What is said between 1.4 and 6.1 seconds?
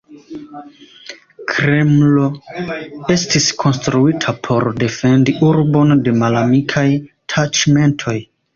Kremlo estis konstruita por defendi urbon